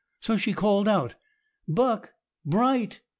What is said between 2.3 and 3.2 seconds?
Bright!